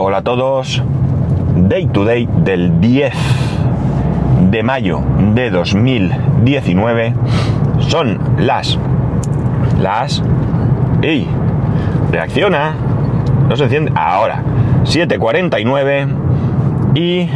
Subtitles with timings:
[0.00, 0.80] Hola a todos.
[1.56, 3.12] Day to day del 10
[4.48, 5.02] de mayo
[5.34, 7.14] de 2019.
[7.80, 8.78] Son las.
[9.80, 10.22] Las.
[11.02, 11.26] ¡Ey!
[12.12, 12.76] Reacciona.
[13.48, 13.90] No se enciende.
[13.96, 14.44] Ahora.
[14.84, 17.28] 7.49 y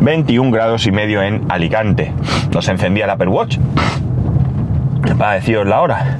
[0.00, 2.12] 21 grados y medio en Alicante.
[2.52, 3.56] No se encendía el Apple Watch.
[5.16, 6.18] Para deciros la hora.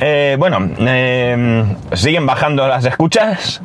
[0.00, 1.64] Eh, bueno, eh,
[1.94, 3.62] siguen bajando las escuchas.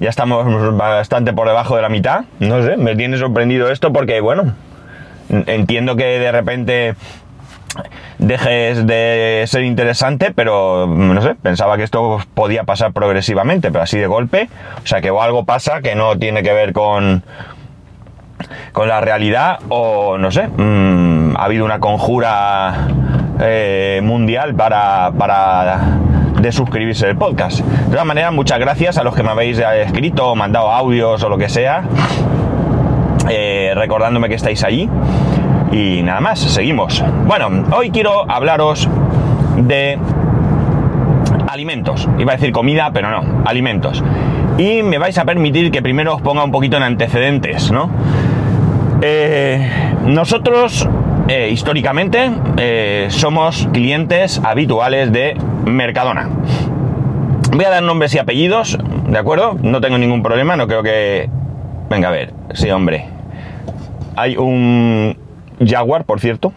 [0.00, 2.24] Ya estamos bastante por debajo de la mitad.
[2.38, 4.54] No sé, me tiene sorprendido esto porque, bueno,
[5.28, 6.94] entiendo que de repente
[8.18, 13.98] dejes de ser interesante, pero no sé, pensaba que esto podía pasar progresivamente, pero así
[13.98, 14.48] de golpe.
[14.82, 17.22] O sea que o algo pasa que no tiene que ver con,
[18.72, 22.88] con la realidad o no sé, mmm, ha habido una conjura
[23.40, 25.98] eh, mundial para, para
[26.46, 27.58] de suscribirse al podcast.
[27.60, 31.28] De todas maneras, muchas gracias a los que me habéis escrito o mandado audios o
[31.28, 31.82] lo que sea,
[33.28, 34.88] eh, recordándome que estáis ahí.
[35.72, 37.04] Y nada más, seguimos.
[37.26, 38.88] Bueno, hoy quiero hablaros
[39.56, 39.98] de
[41.48, 42.08] alimentos.
[42.16, 44.04] Iba a decir comida, pero no, alimentos.
[44.56, 47.90] Y me vais a permitir que primero os ponga un poquito en antecedentes, ¿no?
[49.02, 49.68] Eh,
[50.04, 50.88] nosotros,
[51.28, 56.28] eh, históricamente, eh, somos clientes habituales de Mercadona.
[57.52, 59.58] Voy a dar nombres y apellidos, ¿de acuerdo?
[59.60, 61.28] No tengo ningún problema, no creo que...
[61.90, 63.06] Venga, a ver, sí, hombre.
[64.14, 65.16] Hay un
[65.64, 66.52] Jaguar, por cierto,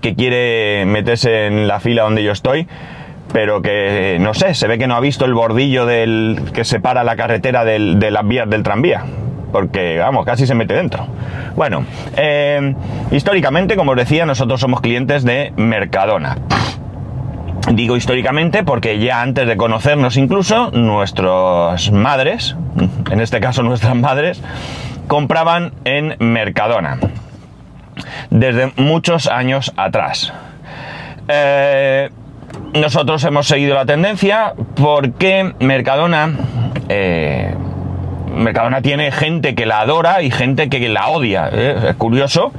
[0.00, 2.68] que quiere meterse en la fila donde yo estoy,
[3.32, 7.02] pero que, no sé, se ve que no ha visto el bordillo del que separa
[7.02, 9.04] la carretera de las vías del tranvía
[9.54, 11.06] porque vamos, casi se mete dentro.
[11.54, 11.84] Bueno,
[12.16, 12.74] eh,
[13.12, 16.38] históricamente, como os decía, nosotros somos clientes de Mercadona.
[17.70, 22.56] Digo históricamente porque ya antes de conocernos incluso, nuestras madres,
[23.12, 24.42] en este caso nuestras madres,
[25.06, 26.98] compraban en Mercadona.
[28.30, 30.32] Desde muchos años atrás.
[31.28, 32.10] Eh,
[32.72, 36.32] nosotros hemos seguido la tendencia porque Mercadona...
[36.88, 37.54] Eh,
[38.34, 41.48] Mercadona tiene gente que la adora y gente que la odia.
[41.52, 41.90] ¿eh?
[41.90, 42.52] Es curioso,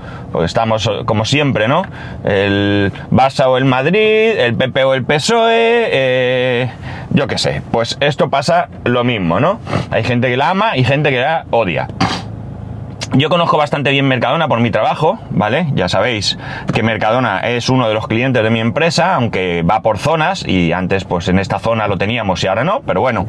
[0.44, 1.84] estamos como siempre, ¿no?
[2.24, 6.72] El Barça o el Madrid, el PP o el PSOE, eh,
[7.12, 7.62] yo qué sé.
[7.72, 9.60] Pues esto pasa lo mismo, ¿no?
[9.92, 11.88] Hay gente que la ama y gente que la odia.
[13.14, 15.68] Yo conozco bastante bien Mercadona por mi trabajo, ¿vale?
[15.74, 16.38] Ya sabéis
[16.74, 20.74] que Mercadona es uno de los clientes de mi empresa, aunque va por zonas y
[20.74, 23.26] antes pues en esta zona lo teníamos y ahora no, pero bueno,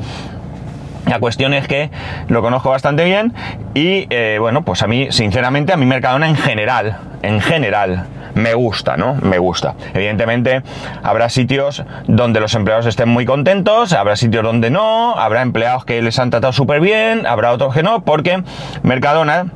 [1.06, 1.90] la cuestión es que
[2.28, 3.32] lo conozco bastante bien
[3.74, 8.54] y eh, bueno, pues a mí, sinceramente, a mi Mercadona en general, en general, me
[8.54, 9.14] gusta, ¿no?
[9.14, 9.74] Me gusta.
[9.94, 10.62] Evidentemente,
[11.02, 16.02] habrá sitios donde los empleados estén muy contentos, habrá sitios donde no, habrá empleados que
[16.02, 18.42] les han tratado súper bien, habrá otros que no, porque
[18.82, 19.46] Mercadona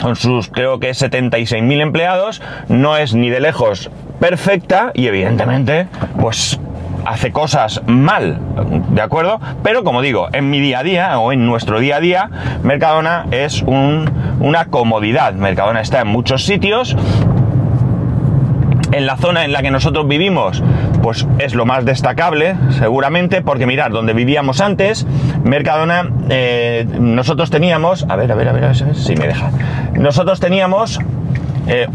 [0.00, 3.90] con sus creo que 76.000 empleados, no es ni de lejos
[4.20, 5.86] perfecta y evidentemente
[6.20, 6.58] pues
[7.04, 8.38] hace cosas mal,
[8.90, 9.40] ¿de acuerdo?
[9.62, 12.30] Pero como digo, en mi día a día o en nuestro día a día,
[12.62, 14.10] Mercadona es un,
[14.40, 15.34] una comodidad.
[15.34, 16.96] Mercadona está en muchos sitios.
[18.92, 20.62] En la zona en la que nosotros vivimos,
[21.02, 25.04] pues es lo más destacable, seguramente, porque mirar, donde vivíamos antes,
[25.42, 29.50] Mercadona, eh, nosotros teníamos, a ver, a ver, a ver, a ver si me deja.
[29.94, 31.00] Nosotros teníamos
[31.66, 31.86] eh,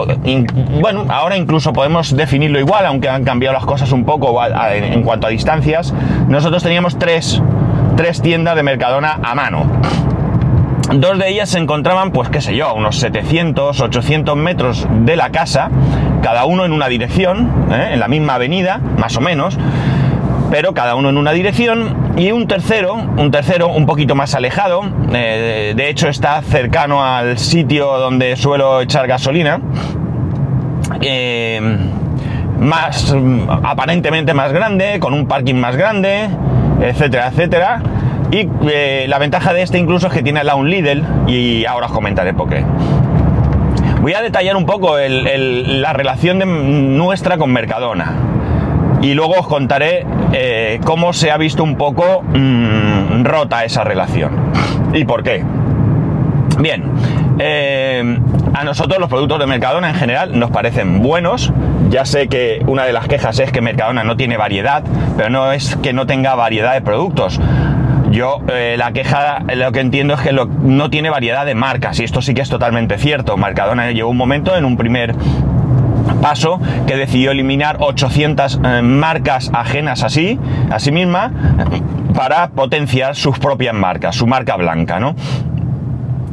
[0.82, 5.28] bueno, ahora incluso podemos definirlo igual, aunque han cambiado las cosas un poco en cuanto
[5.28, 5.94] a distancias.
[6.28, 7.42] Nosotros teníamos tres,
[7.96, 9.66] tres tiendas de Mercadona a mano.
[10.94, 15.16] Dos de ellas se encontraban, pues qué sé yo, a unos 700, 800 metros de
[15.16, 15.70] la casa,
[16.24, 17.90] cada uno en una dirección, ¿eh?
[17.94, 19.58] en la misma avenida, más o menos
[20.50, 24.82] pero cada uno en una dirección y un tercero, un tercero un poquito más alejado,
[25.14, 29.62] eh, de hecho está cercano al sitio donde suelo echar gasolina,
[31.02, 31.62] eh,
[32.60, 33.16] más
[33.64, 36.30] aparentemente más grande, con un parking más grande,
[36.82, 37.82] etcétera, etcétera.
[38.32, 41.66] Y eh, la ventaja de este incluso es que tiene al lado un Lidl y
[41.66, 42.64] ahora os comentaré por qué.
[44.02, 48.14] Voy a detallar un poco la relación de nuestra con Mercadona
[49.02, 54.32] y luego os contaré eh, cómo se ha visto un poco mmm, rota esa relación
[54.94, 55.44] y por qué.
[56.60, 56.84] Bien,
[57.40, 58.20] eh,
[58.54, 61.54] a nosotros los productos de Mercadona en general nos parecen buenos.
[61.90, 64.84] Ya sé que una de las quejas es que Mercadona no tiene variedad,
[65.16, 67.40] pero no es que no tenga variedad de productos.
[68.12, 72.04] Yo eh, la queja, lo que entiendo es que no tiene variedad de marcas y
[72.04, 73.38] esto sí que es totalmente cierto.
[73.38, 75.16] Mercadona llegó un momento en un primer
[76.22, 80.40] paso que decidió eliminar 800 eh, marcas ajenas así,
[80.70, 81.32] a sí misma,
[82.14, 85.16] para potenciar sus propias marcas, su marca blanca, ¿no?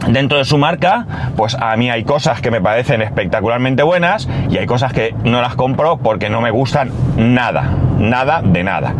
[0.08, 1.06] Dentro de su marca,
[1.36, 5.42] pues a mí hay cosas que me parecen espectacularmente buenas y hay cosas que no
[5.42, 8.94] las compro porque no me gustan nada, nada de nada.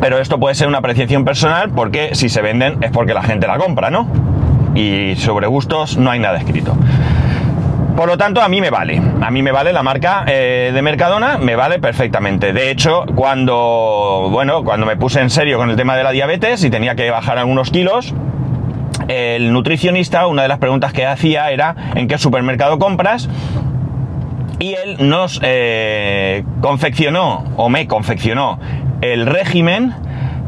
[0.00, 3.46] Pero esto puede ser una apreciación personal porque si se venden es porque la gente
[3.46, 4.08] la compra, ¿no?
[4.74, 6.76] Y sobre gustos no hay nada escrito.
[7.98, 9.02] Por lo tanto, a mí me vale.
[9.20, 12.52] A mí me vale la marca eh, de Mercadona, me vale perfectamente.
[12.52, 16.62] De hecho, cuando, bueno, cuando me puse en serio con el tema de la diabetes
[16.62, 18.14] y tenía que bajar algunos kilos,
[19.08, 23.28] el nutricionista, una de las preguntas que hacía era ¿en qué supermercado compras?
[24.60, 28.60] Y él nos eh, confeccionó, o me confeccionó,
[29.00, 29.92] el régimen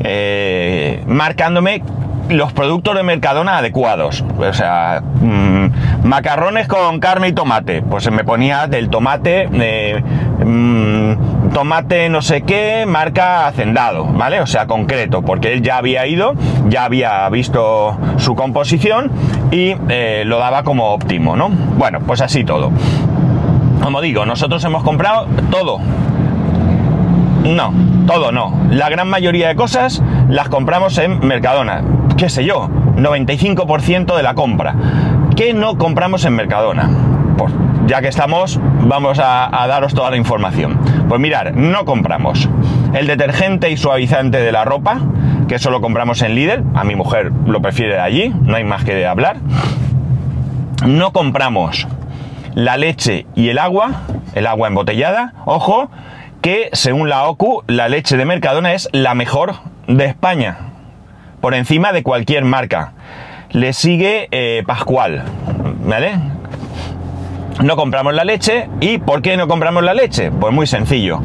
[0.05, 1.82] eh, marcándome
[2.29, 4.25] los productos de Mercadona adecuados.
[4.38, 5.67] O sea, mmm,
[6.02, 7.82] macarrones con carne y tomate.
[7.82, 10.02] Pues me ponía del tomate, eh,
[10.44, 14.41] mmm, tomate no sé qué, marca hacendado, ¿vale?
[14.41, 16.35] O sea, concreto, porque él ya había ido,
[16.69, 19.11] ya había visto su composición
[19.50, 21.49] y eh, lo daba como óptimo, ¿no?
[21.49, 22.70] Bueno, pues así todo.
[23.82, 25.79] Como digo, nosotros hemos comprado todo.
[27.44, 27.73] No,
[28.06, 28.55] todo no.
[28.70, 31.82] La gran mayoría de cosas las compramos en Mercadona
[32.20, 34.75] qué sé yo, 95% de la compra.
[35.40, 36.90] ¿Qué no compramos en Mercadona?
[37.38, 37.50] Pues
[37.87, 40.78] ya que estamos, vamos a, daros toda la información.
[41.08, 42.46] Pues mirar, no compramos
[42.92, 45.00] el detergente y suavizante de la ropa,
[45.48, 48.84] que eso lo compramos en Lidl, a mi mujer lo prefiere allí, no hay más
[48.84, 49.38] que de hablar.
[50.87, 51.88] No compramos
[52.52, 54.02] la leche y el agua,
[54.34, 55.90] el agua embotellada, ojo,
[56.42, 59.54] que según la OCU, la leche de Mercadona es la mejor
[59.87, 60.58] de España
[61.40, 62.92] por encima de cualquier marca.
[63.52, 65.25] Le sigue eh, Pascual,
[65.85, 66.12] ¿vale?
[67.62, 68.69] No compramos la leche.
[68.81, 70.31] ¿Y por qué no compramos la leche?
[70.31, 71.20] Pues muy sencillo.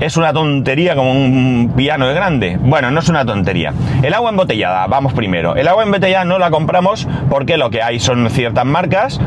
[0.00, 2.58] Es una tontería como un piano de grande.
[2.60, 3.72] Bueno, no es una tontería.
[4.02, 5.54] El agua embotellada, vamos primero.
[5.54, 9.20] El agua embotellada no la compramos porque lo que hay son ciertas marcas.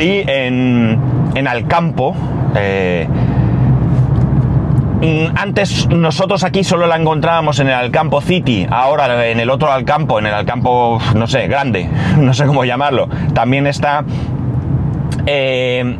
[0.00, 0.98] Y en,
[1.34, 2.16] en Alcampo,
[2.56, 3.06] eh,
[5.36, 10.18] antes nosotros aquí solo la encontrábamos en el Alcampo City, ahora en el otro Alcampo,
[10.18, 14.04] en el Alcampo, no sé, grande, no sé cómo llamarlo, también está...
[15.26, 15.96] Eh,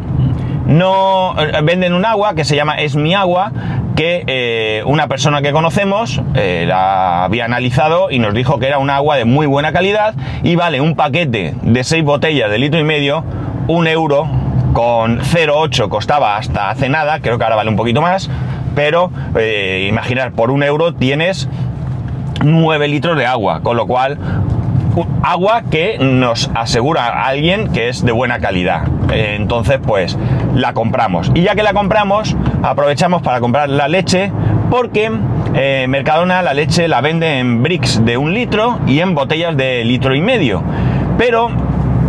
[0.66, 3.52] no venden un agua que se llama Es mi agua,
[3.96, 8.78] que eh, una persona que conocemos eh, la había analizado y nos dijo que era
[8.78, 12.80] un agua de muy buena calidad y vale un paquete de 6 botellas de litro
[12.80, 13.24] y medio,
[13.68, 14.26] un euro
[14.72, 18.28] con 0,8 costaba hasta hace nada, creo que ahora vale un poquito más,
[18.74, 21.48] pero eh, imaginar, por un euro tienes
[22.44, 24.18] 9 litros de agua, con lo cual
[25.22, 28.82] agua que nos asegura alguien que es de buena calidad.
[29.12, 30.16] Eh, entonces, pues
[30.54, 31.32] la compramos.
[31.34, 34.30] Y ya que la compramos, aprovechamos para comprar la leche
[34.70, 35.10] porque
[35.54, 39.84] eh, Mercadona la leche la vende en bricks de un litro y en botellas de
[39.84, 40.62] litro y medio.
[41.18, 41.50] Pero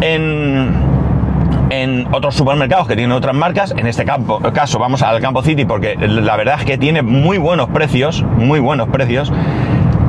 [0.02, 0.85] en
[1.70, 3.74] en otros supermercados que tienen otras marcas.
[3.78, 7.70] En este caso vamos al Campo City porque la verdad es que tiene muy buenos
[7.70, 9.32] precios, muy buenos precios.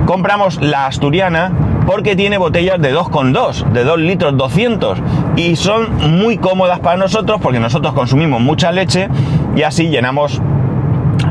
[0.06, 1.52] Compramos la asturiana
[1.86, 4.98] porque tiene botellas de 2,2, de 2 litros 200
[5.36, 9.08] y son muy cómodas para nosotros porque nosotros consumimos mucha leche
[9.54, 10.40] y así llenamos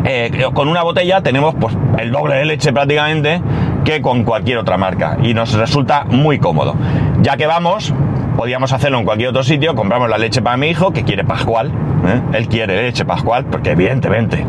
[0.04, 3.42] eh, con una botella tenemos pues el doble de leche prácticamente
[3.84, 6.75] que con cualquier otra marca y nos resulta muy cómodo.
[7.22, 7.94] Ya que vamos,
[8.36, 11.72] podíamos hacerlo en cualquier otro sitio, compramos la leche para mi hijo, que quiere Pascual,
[12.08, 12.22] ¿eh?
[12.34, 14.46] él quiere leche Pascual, porque evidentemente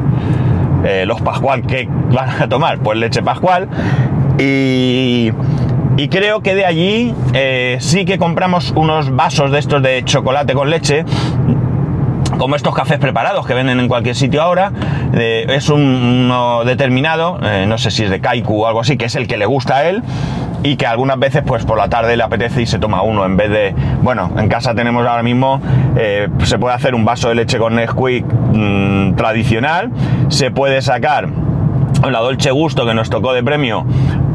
[0.85, 3.69] eh, los Pascual que van a tomar, pues leche Pascual,
[4.38, 5.31] y,
[5.97, 10.52] y creo que de allí eh, sí que compramos unos vasos de estos de chocolate
[10.55, 11.05] con leche,
[12.38, 14.73] como estos cafés preparados que venden en cualquier sitio ahora,
[15.14, 19.14] es un, uno determinado, no sé si es de Kaiku o algo así, que es
[19.14, 20.02] el que le gusta a él
[20.63, 23.37] y que algunas veces pues por la tarde le apetece y se toma uno en
[23.37, 25.61] vez de, bueno, en casa tenemos ahora mismo,
[25.97, 29.91] eh, se puede hacer un vaso de leche con Nesquik mmm, tradicional,
[30.29, 31.29] se puede sacar
[32.11, 33.87] la Dolce Gusto que nos tocó de premio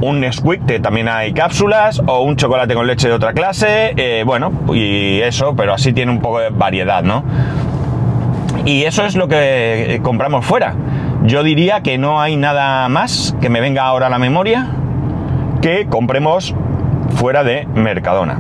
[0.02, 4.24] un Nesquik, que también hay cápsulas, o un chocolate con leche de otra clase, eh,
[4.26, 7.24] bueno, y eso, pero así tiene un poco de variedad, ¿no?
[8.66, 10.74] Y eso es lo que compramos fuera.
[11.24, 14.70] Yo diría que no hay nada más que me venga ahora a la memoria
[15.62, 16.56] que compremos
[17.16, 18.40] fuera de Mercadona.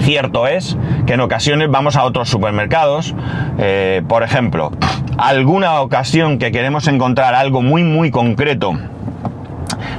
[0.00, 3.14] Cierto es que en ocasiones vamos a otros supermercados,
[3.58, 4.72] eh, por ejemplo,
[5.18, 8.74] alguna ocasión que queremos encontrar algo muy muy concreto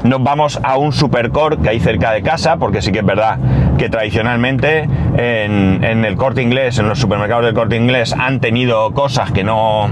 [0.03, 3.37] nos vamos a un supercore que hay cerca de casa, porque sí que es verdad
[3.77, 4.81] que tradicionalmente
[5.15, 9.43] en, en el corte inglés, en los supermercados del corte inglés, han tenido cosas que
[9.43, 9.89] no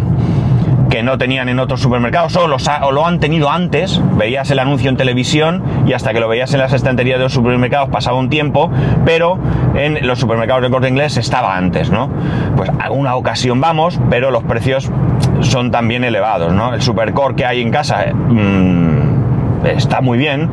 [0.92, 4.98] que no tenían en otros supermercados o, lo han tenido antes, veías el anuncio en
[4.98, 8.70] televisión y hasta que lo veías en las estanterías de los supermercados pasaba un tiempo,
[9.06, 9.40] pero
[9.74, 12.10] en los supermercados de corte inglés estaba antes, ¿no?
[12.58, 14.92] Pues a una ocasión vamos, pero los precios
[15.40, 16.74] son también elevados, ¿no?
[16.74, 20.50] El supercore que hay en casa mm, está muy bien,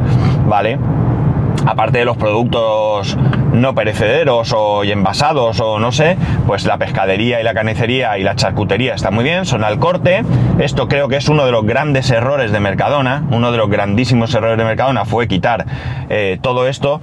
[0.47, 0.79] ¿vale?
[1.67, 3.17] aparte de los productos
[3.61, 8.37] no perecederos o envasados o no sé, pues la pescadería y la carnicería y la
[8.37, 10.25] charcutería está muy bien, son al corte.
[10.59, 14.35] Esto creo que es uno de los grandes errores de Mercadona, uno de los grandísimos
[14.35, 15.67] errores de Mercadona fue quitar
[16.09, 17.01] eh, todo esto.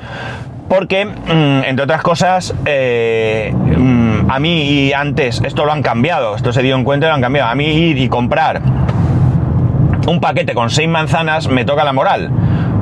[0.67, 6.35] Porque, mm, entre otras cosas, eh, mm, a mí y antes, esto lo han cambiado,
[6.35, 7.49] esto se dio en cuenta y lo han cambiado.
[7.49, 8.61] A mí ir y comprar
[10.07, 12.31] un paquete con seis manzanas me toca la moral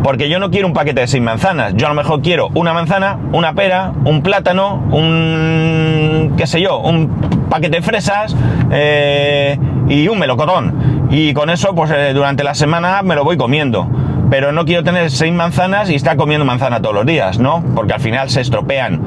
[0.04, 1.74] porque yo no quiero un paquete de seis manzanas.
[1.76, 6.34] Yo a lo mejor quiero una manzana, una pera, un plátano, un.
[6.38, 7.08] qué sé yo, un
[7.50, 8.36] paquete de fresas
[8.72, 9.58] eh,
[9.88, 11.08] y un melocotón.
[11.10, 13.88] Y con eso, pues eh, durante la semana me lo voy comiendo.
[14.30, 17.64] Pero no quiero tener seis manzanas y estar comiendo manzana todos los días, ¿no?
[17.76, 19.02] Porque al final se estropean.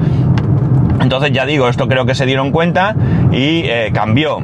[1.01, 2.95] Entonces ya digo, esto creo que se dieron cuenta
[3.31, 4.39] y eh, cambió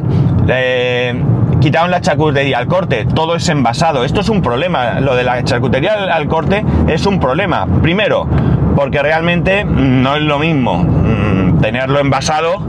[1.63, 4.03] quitaron la charcutería al corte, todo es envasado.
[4.03, 7.65] Esto es un problema, lo de la charcutería al, corte es un problema.
[7.81, 8.27] Primero,
[8.75, 12.61] porque realmente no es lo mismo mm, tenerlo envasado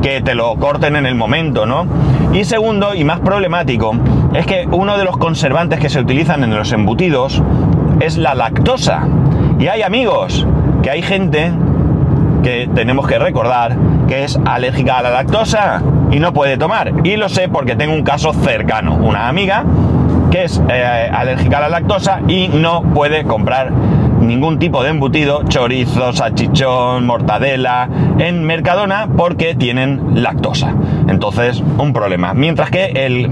[0.00, 1.86] que te lo corten en el momento, ¿no?
[2.32, 3.92] Y segundo, y más problemático,
[4.32, 7.42] es que uno de los conservantes que se utilizan en los embutidos
[8.00, 9.06] es la lactosa.
[9.58, 10.46] Y hay amigos,
[10.82, 11.52] que hay gente
[12.42, 13.76] que tenemos que recordar
[14.08, 16.92] que es alérgica a la lactosa y no puede tomar.
[17.04, 19.64] Y lo sé porque tengo un caso cercano, una amiga
[20.30, 23.70] que es eh, alérgica a la lactosa y no puede comprar
[24.20, 27.88] ningún tipo de embutido, chorizo, salchichón, mortadela,
[28.18, 30.74] en Mercadona porque tienen lactosa.
[31.08, 32.34] Entonces, un problema.
[32.34, 33.30] Mientras que el,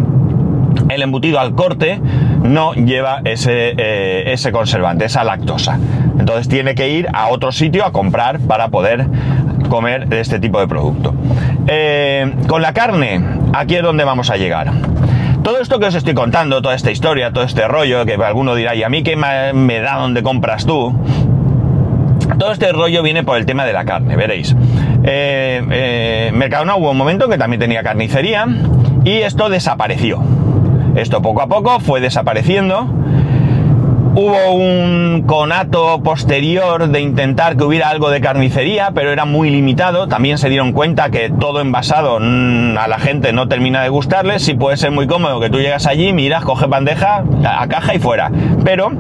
[0.88, 2.00] el embutido al corte
[2.42, 5.78] no lleva ese, eh, ese conservante, esa lactosa.
[6.18, 9.06] Entonces tiene que ir a otro sitio a comprar para poder
[9.68, 11.14] comer este tipo de producto.
[11.66, 13.20] Eh, con la carne,
[13.52, 14.72] aquí es donde vamos a llegar.
[15.42, 18.74] Todo esto que os estoy contando, toda esta historia, todo este rollo, que alguno dirá,
[18.74, 20.92] ¿y a mí qué me da donde compras tú?
[22.38, 24.54] Todo este rollo viene por el tema de la carne, veréis.
[25.04, 28.46] Eh, eh, Mercadona hubo un momento que también tenía carnicería
[29.04, 30.20] y esto desapareció.
[30.96, 32.88] Esto poco a poco fue desapareciendo
[34.18, 40.08] Hubo un conato posterior de intentar que hubiera algo de carnicería, pero era muy limitado.
[40.08, 44.42] También se dieron cuenta que todo envasado mm, a la gente no termina de gustarles.
[44.42, 47.98] Sí puede ser muy cómodo que tú llegas allí, miras, coges bandeja, a caja y
[47.98, 48.32] fuera.
[48.64, 48.90] Pero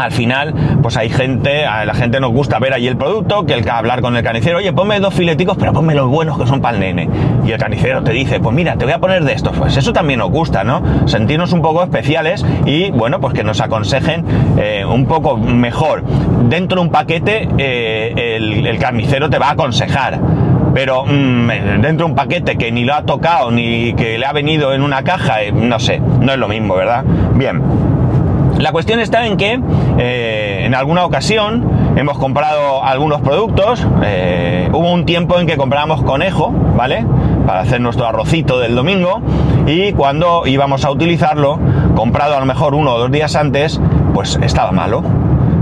[0.00, 3.54] al final, pues hay gente, a la gente nos gusta ver allí el producto, que
[3.54, 6.46] el que hablar con el carnicero, oye, ponme dos fileticos, pero ponme los buenos que
[6.46, 7.08] son para el nene.
[7.44, 9.56] Y el carnicero te dice, pues mira, te voy a poner de estos.
[9.56, 10.82] Pues eso también nos gusta, ¿no?
[11.06, 14.24] Sentirnos un poco especiales y, bueno, pues que nos aconsejen
[14.58, 16.02] eh, un poco mejor.
[16.48, 20.18] Dentro de un paquete, eh, el, carnicero te va a aconsejar
[20.72, 24.32] pero mm, dentro de un paquete que ni lo ha tocado ni que le ha
[24.32, 27.04] venido en una caja, eh, no sé, no es lo mismo, ¿verdad?
[27.34, 27.60] Bien.
[28.60, 29.58] La cuestión está en que
[29.98, 33.86] eh, en alguna ocasión hemos comprado algunos productos.
[34.04, 37.06] Eh, hubo un tiempo en que comprábamos conejo, ¿vale?
[37.46, 39.22] Para hacer nuestro arrocito del domingo.
[39.66, 41.58] Y cuando íbamos a utilizarlo,
[41.96, 43.80] comprado a lo mejor uno o dos días antes,
[44.12, 45.02] pues estaba malo.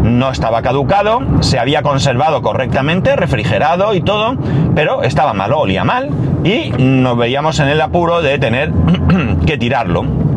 [0.03, 4.35] No estaba caducado, se había conservado correctamente, refrigerado y todo,
[4.75, 6.11] pero estaba malo, olía mal
[6.43, 8.73] y nos veíamos en el apuro de tener
[9.47, 10.28] que tirarlo.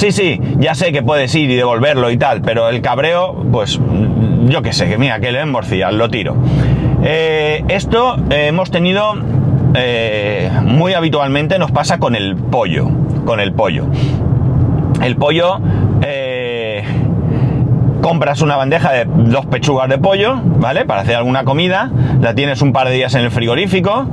[0.00, 3.78] Sí, sí, ya sé que puedes ir y devolverlo y tal, pero el cabreo, pues
[4.46, 6.36] yo qué sé, que mira, que le morcilla, lo tiro.
[7.04, 9.12] Eh, esto hemos tenido
[9.74, 12.88] eh, muy habitualmente, nos pasa con el pollo,
[13.26, 13.88] con el pollo.
[15.02, 15.60] El pollo,
[18.00, 20.84] compras una bandeja de dos pechugas de pollo, ¿vale?
[20.84, 21.90] Para hacer alguna comida,
[22.20, 24.06] la tienes un par de días en el frigorífico,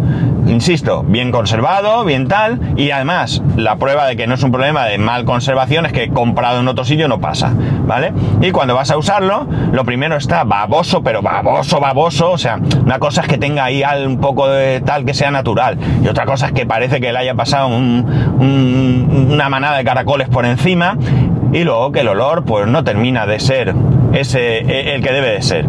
[0.48, 4.86] insisto, bien conservado, bien tal, y además la prueba de que no es un problema
[4.86, 7.52] de mal conservación es que comprado en otro sitio no pasa,
[7.86, 8.14] ¿vale?
[8.42, 13.00] Y cuando vas a usarlo, lo primero está baboso, pero baboso, baboso, o sea, una
[13.00, 16.48] cosa es que tenga ahí un poco de tal que sea natural, y otra cosa
[16.48, 20.98] es que parece que le haya pasado una manada de caracoles por encima,
[21.58, 23.74] y luego que el olor pues no termina de ser
[24.14, 25.66] ese e, el que debe de ser.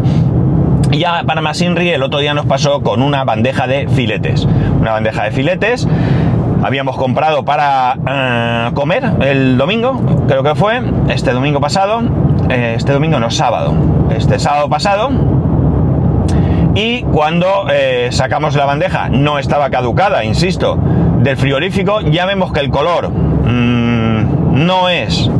[0.91, 4.47] Y ya para más Inri, el otro día nos pasó con una bandeja de filetes.
[4.79, 5.87] Una bandeja de filetes.
[6.61, 12.01] Habíamos comprado para eh, comer el domingo, creo que fue, este domingo pasado.
[12.49, 13.73] eh, este domingo no sábado,
[14.11, 15.09] este sábado pasado,
[16.75, 20.77] y cuando eh, sacamos la bandeja no estaba caducada, insisto,
[21.19, 25.31] del frigorífico, ya vemos que el color mm, no es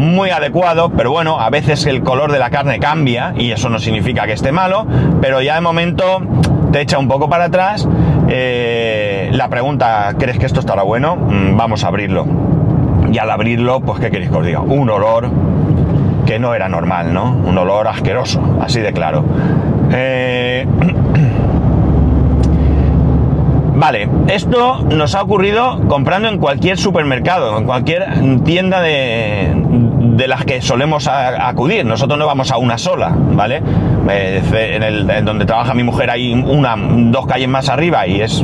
[0.00, 3.78] muy adecuado, pero bueno, a veces el color de la carne cambia y eso no
[3.78, 4.86] significa que esté malo,
[5.20, 6.20] pero ya de momento
[6.72, 7.86] te echa un poco para atrás.
[8.28, 11.16] Eh, la pregunta, ¿crees que esto estará bueno?
[11.16, 12.26] Mm, vamos a abrirlo.
[13.12, 14.60] Y al abrirlo, pues ¿qué queréis que os diga?
[14.60, 15.28] Un olor
[16.26, 17.32] que no era normal, ¿no?
[17.32, 19.24] Un olor asqueroso, así de claro.
[19.92, 20.64] Eh,
[23.74, 28.06] vale, esto nos ha ocurrido comprando en cualquier supermercado, en cualquier
[28.44, 29.60] tienda de,
[30.20, 31.86] de las que solemos acudir.
[31.86, 33.62] Nosotros no vamos a una sola, ¿vale?
[34.10, 38.42] Eh, en, el, donde trabaja mi mujer hay una, dos calles más arriba y es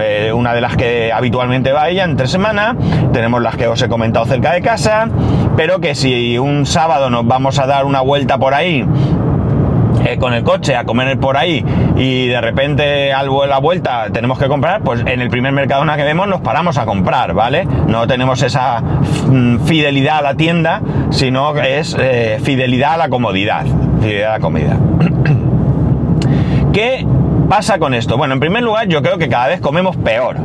[0.00, 2.74] eh, una de las que habitualmente va ella entre semana.
[3.12, 5.06] Tenemos las que os he comentado cerca de casa,
[5.54, 8.82] pero que si un sábado nos vamos a dar una vuelta por ahí
[10.04, 11.64] eh, con el coche a comer por ahí
[11.96, 16.04] y de repente al la vuelta tenemos que comprar, pues en el primer Mercadona que
[16.04, 17.66] vemos nos paramos a comprar, ¿vale?
[17.86, 23.08] No tenemos esa mm, fidelidad a la tienda, sino que es eh, fidelidad a la
[23.08, 23.64] comodidad.
[24.00, 24.76] Fidelidad a la comodidad.
[26.72, 27.06] ¿Qué
[27.48, 28.16] pasa con esto?
[28.16, 30.36] Bueno, en primer lugar yo creo que cada vez comemos peor.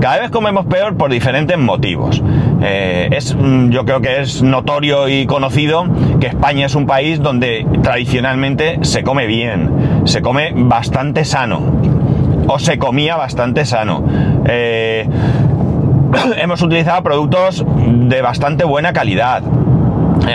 [0.00, 2.22] Cada vez comemos peor por diferentes motivos.
[2.60, 5.86] Eh, es, mm, yo creo que es notorio y conocido
[6.20, 11.60] que España es un país donde tradicionalmente se come bien, se come bastante sano,
[12.48, 14.04] o se comía bastante sano.
[14.46, 15.06] Eh,
[16.36, 19.42] hemos utilizado productos de bastante buena calidad.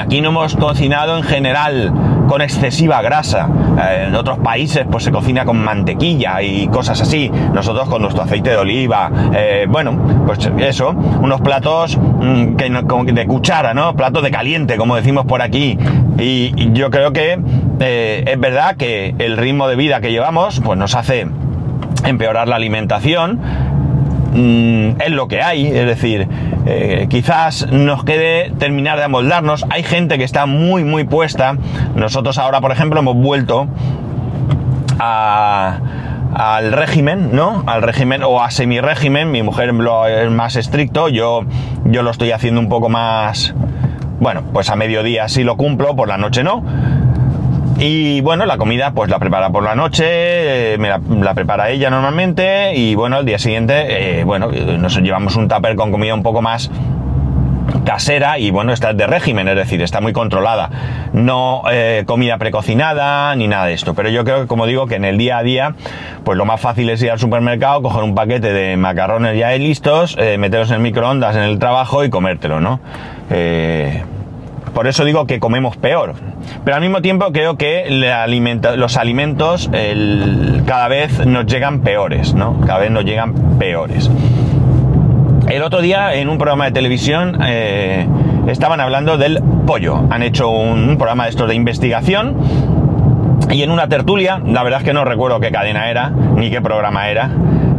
[0.02, 1.94] Aquí no hemos cocinado en general
[2.28, 3.48] con excesiva grasa.
[3.80, 7.30] Eh, en otros países pues se cocina con mantequilla y cosas así.
[7.54, 9.12] Nosotros con nuestro aceite de oliva.
[9.34, 12.70] Eh, bueno, pues eso, unos platos mm, que
[13.14, 13.96] de cuchara, ¿no?
[13.96, 15.78] Platos de caliente, como decimos por aquí.
[16.18, 17.40] Y, yo creo que
[17.80, 21.28] eh, es verdad que el ritmo de vida que llevamos pues nos hace
[22.06, 23.40] empeorar la alimentación
[24.34, 26.28] Mm, es lo que hay, es decir,
[26.66, 29.66] eh, quizás nos quede terminar de amoldarnos.
[29.70, 31.56] Hay gente que está muy, muy puesta.
[31.96, 33.68] Nosotros ahora, por ejemplo, hemos vuelto
[35.00, 37.64] al régimen, ¿no?
[37.68, 39.30] Al régimen o a semi-régimen.
[39.32, 41.42] Mi mujer es más estricto, yo,
[41.86, 43.54] yo lo estoy haciendo un poco más.
[44.20, 46.64] Bueno, pues a mediodía sí lo cumplo, por la noche no.
[47.78, 50.06] Y bueno, la comida pues la prepara por la noche,
[50.74, 55.36] eh, me la, prepara ella normalmente y bueno, al día siguiente, eh, bueno, nos llevamos
[55.36, 56.70] un tupper con comida un poco más
[57.84, 60.70] casera y bueno, está de régimen, es decir, está muy controlada.
[61.14, 63.96] No eh, comida precocinada ni nada de esto.
[63.96, 65.76] Pero yo creo que, como digo, que en el día a día,
[66.24, 70.16] pues lo más fácil es ir al supermercado, coger un paquete de macarrones ya listos,
[70.38, 72.80] meterlos en el microondas en el trabajo y comértelo, ¿no?
[74.74, 76.16] Por eso digo que comemos peor.
[76.64, 79.70] Pero al mismo tiempo creo que los alimentos
[80.66, 82.60] cada vez nos llegan peores, ¿no?
[82.66, 84.10] Cada vez nos llegan peores.
[85.50, 88.08] El otro día en un programa de televisión eh,
[88.48, 90.02] estaban hablando del pollo.
[90.10, 92.38] Han hecho un, programa de estos de investigación
[93.52, 96.62] y en una tertulia, la verdad es que no recuerdo qué cadena era ni qué
[96.62, 97.30] programa era,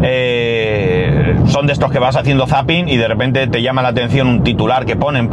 [0.02, 4.28] eh, son de estos que vas haciendo zapping y de repente te llama la atención
[4.28, 5.30] un titular que ponen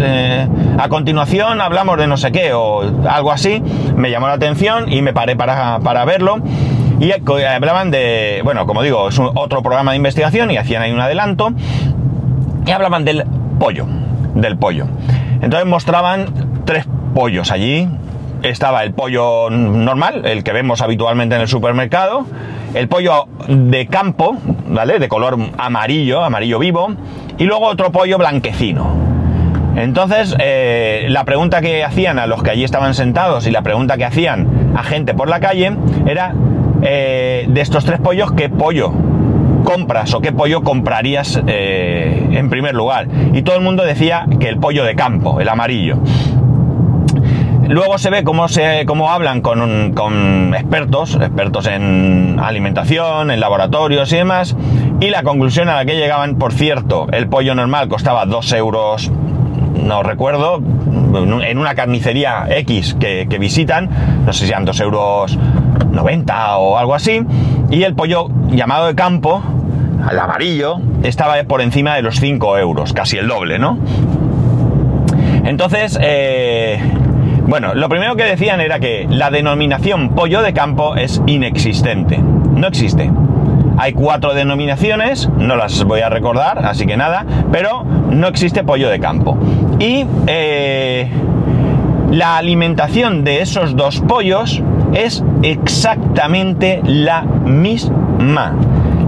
[0.00, 3.62] eh, a continuación hablamos de no sé qué o algo así,
[3.96, 6.38] me llamó la atención y me paré para, verlo.
[6.98, 11.00] Y hablaban de, bueno, como digo, es otro programa de investigación y hacían ahí un
[11.00, 11.52] adelanto.
[12.66, 13.24] Y hablaban del
[13.58, 13.86] pollo,
[14.34, 14.86] del pollo.
[15.40, 16.26] Entonces mostraban
[16.66, 17.88] tres pollos allí.
[18.42, 22.26] Estaba el pollo normal, el que vemos habitualmente en el supermercado
[22.74, 24.36] el pollo de campo,
[24.68, 24.98] ¿vale?
[24.98, 26.88] De color amarillo, amarillo vivo,
[27.38, 29.10] y luego otro pollo blanquecino.
[29.76, 33.96] Entonces, eh, la pregunta que hacían a los que allí estaban sentados y la pregunta
[33.96, 35.72] que hacían a gente por la calle
[36.06, 36.34] era,
[36.82, 38.92] eh, de estos tres pollos, ¿qué pollo
[39.64, 43.06] compras o qué pollo comprarías eh, en primer lugar?
[43.32, 45.98] Y todo el mundo decía que el pollo de campo, el amarillo.
[47.70, 54.12] Luego se ve cómo, se, cómo hablan con, con expertos, expertos en alimentación, en laboratorios
[54.12, 54.56] y demás,
[54.98, 59.12] y la conclusión a la que llegaban, por cierto, el pollo normal costaba 2 euros,
[59.84, 63.88] no recuerdo, en una carnicería X que, visitan,
[64.26, 65.38] no sé si eran 2 euros
[65.92, 67.22] 90 o algo así,
[67.70, 69.44] y el pollo llamado de campo,
[70.10, 73.78] el amarillo, estaba por encima de los 5 euros, casi el doble, ¿no?
[75.44, 76.80] Entonces, eh,
[77.50, 82.16] bueno, lo primero que decían era que la denominación pollo de campo es inexistente.
[82.18, 83.10] No existe.
[83.76, 88.88] Hay cuatro denominaciones, no las voy a recordar, así que nada, pero no existe pollo
[88.88, 89.36] de campo.
[89.80, 91.10] Y eh,
[92.12, 94.62] la alimentación de esos dos pollos
[94.94, 98.54] es exactamente la misma.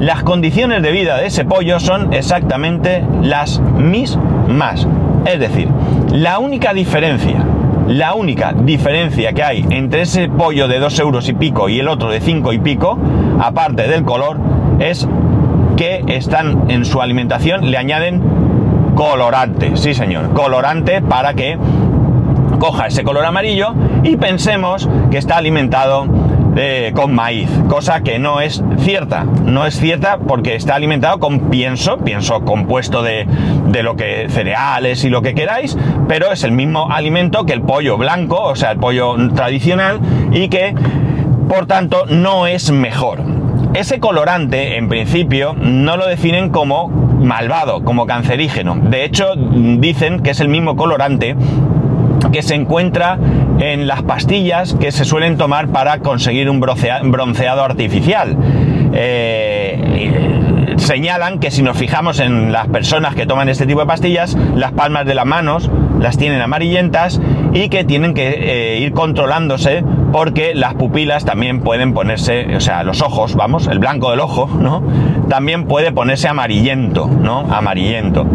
[0.01, 4.89] Las condiciones de vida de ese pollo son exactamente las mismas.
[5.27, 5.69] Es decir,
[6.11, 7.45] la única diferencia,
[7.89, 11.89] la única diferencia que hay entre ese pollo de 2 euros y pico y el
[11.89, 12.99] otro de 5 y pico,
[13.41, 14.39] aparte del color,
[14.79, 15.09] es
[15.77, 18.23] que están en su alimentación, le añaden
[18.95, 21.59] colorante, sí señor, colorante para que
[22.59, 26.07] coja ese color amarillo y pensemos que está alimentado
[26.57, 31.51] eh, con maíz, cosa que no es cierta, no es cierta porque está alimentado con
[31.51, 33.27] pienso, pienso compuesto de,
[33.69, 35.77] de lo que cereales y lo que queráis,
[36.09, 40.01] pero es el mismo alimento que el pollo blanco, o sea, el pollo tradicional
[40.33, 40.75] y que
[41.49, 43.21] por tanto no es mejor.
[43.75, 48.77] Ese colorante, en principio, no lo definen como malvado, como cancerígeno.
[48.77, 51.37] De hecho, dicen que es el mismo colorante
[52.31, 53.19] que se encuentra
[53.59, 58.37] en las pastillas que se suelen tomar para conseguir un bronceado artificial.
[58.95, 64.37] Eh, señalan que si nos fijamos en las personas que toman este tipo de pastillas,
[64.57, 67.21] las palmas de las manos las tienen amarillentas
[67.53, 72.83] y que tienen que eh, ir controlándose porque las pupilas también pueden ponerse, o sea,
[72.83, 74.83] los ojos, vamos, el blanco del ojo, ¿no?
[75.29, 77.47] También puede ponerse amarillento, ¿no?
[77.51, 78.27] Amarillento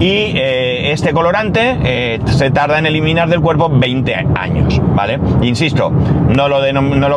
[0.00, 5.20] y eh, este colorante eh, se tarda en eliminar del cuerpo 20 años, ¿vale?
[5.42, 7.08] Insisto, no lo, no,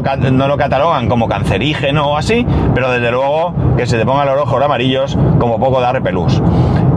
[0.47, 4.61] lo, catalogan como cancerígeno o así, pero desde luego que se te pongan los ojos
[4.61, 6.41] amarillos como poco da repelús.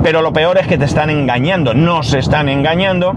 [0.03, 3.14] Pero lo peor es que te están engañando, no se están engañando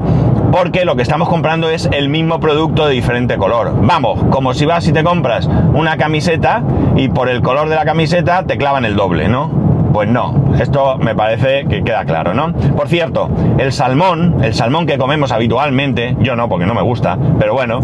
[0.52, 3.74] porque lo que estamos comprando es el mismo producto de diferente color.
[3.82, 6.62] Vamos, como si vas y te compras una camiseta
[6.96, 9.63] y por el color de la camiseta te clavan el doble, ¿no?
[9.94, 12.52] Pues no, esto me parece que queda claro, ¿no?
[12.52, 13.30] Por cierto,
[13.60, 17.80] el salmón, el salmón que comemos habitualmente, yo no porque no me gusta, pero bueno,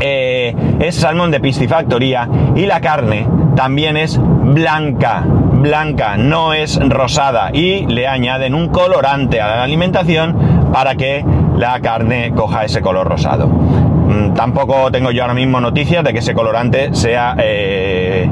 [0.00, 7.50] eh, es salmón de piscifactoría y la carne también es blanca, blanca, no es rosada
[7.52, 11.22] y le añaden un colorante a la alimentación para que
[11.58, 13.48] la carne coja ese color rosado.
[13.48, 17.36] Mm, tampoco tengo yo ahora mismo noticias de que ese colorante sea...
[17.38, 18.30] Eh,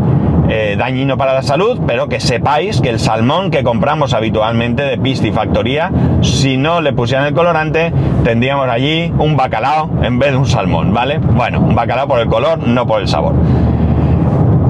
[0.57, 4.97] eh, dañino para la salud, pero que sepáis que el salmón que compramos habitualmente de
[4.99, 5.91] piscifactoría,
[6.21, 10.95] si no le pusieran el colorante, tendríamos allí un bacalao en vez de un salmón,
[10.95, 11.19] ¿vale?
[11.19, 13.35] Bueno, un bacalao por el color, no por el sabor.